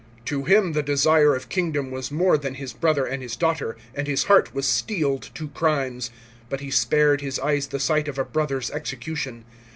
"To 0.31 0.45
him 0.45 0.73
the 0.73 0.81
desire 0.81 1.35
of 1.35 1.47
kingdom 1.47 1.91
was 1.91 2.09
more 2.09 2.35
than 2.35 2.55
his 2.55 2.73
brother 2.73 3.05
and 3.05 3.21
his 3.21 3.35
daughter, 3.35 3.77
and 3.93 4.07
his 4.07 4.23
heart 4.23 4.51
was 4.51 4.67
steeled 4.67 5.29
to 5.35 5.49
crimes. 5.49 6.09
But 6.49 6.59
he 6.59 6.71
spared 6.71 7.21
his 7.21 7.37
eyes 7.37 7.67
the 7.67 7.79
sight 7.79 8.07
of 8.07 8.17
a 8.17 8.25
brother's 8.25 8.71
execution. 8.71 9.45